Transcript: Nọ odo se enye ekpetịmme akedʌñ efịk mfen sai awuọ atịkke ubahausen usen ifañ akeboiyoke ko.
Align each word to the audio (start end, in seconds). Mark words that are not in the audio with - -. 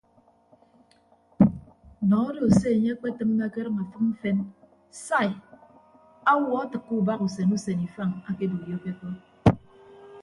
Nọ 2.07 2.17
odo 2.29 2.45
se 2.59 2.67
enye 2.75 2.91
ekpetịmme 2.93 3.43
akedʌñ 3.47 3.75
efịk 3.83 4.01
mfen 4.09 4.37
sai 5.05 5.29
awuọ 6.31 6.55
atịkke 6.63 6.93
ubahausen 6.99 7.53
usen 7.55 7.79
ifañ 7.87 8.09
akeboiyoke 8.29 8.91
ko. 8.99 9.07